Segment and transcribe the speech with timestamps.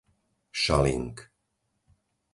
[0.61, 1.13] Šaling